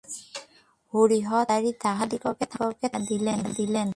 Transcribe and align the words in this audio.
হরিহর 0.93 1.43
তাড়াতাড়ি 1.49 1.71
তাহাদিগকে 1.83 2.45
থামাইয়া 2.51 2.87
দিলেন। 3.57 3.89